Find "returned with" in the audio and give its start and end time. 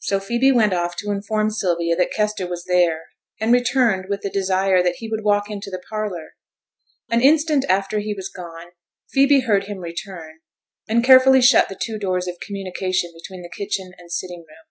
3.50-4.20